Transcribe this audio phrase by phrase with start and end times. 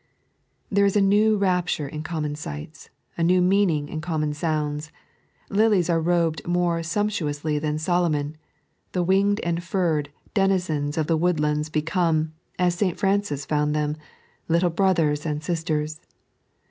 [0.71, 4.91] There is a new rapture in common dgbte, a new meaning in common sounds;
[5.51, 8.35] lilies are robed more sump tuously than Solomon;
[8.93, 12.97] the winged and furred denizens of the woodlands become, as St.
[12.97, 13.95] Francis found them,"
[14.49, 16.01] little brothers and sisters."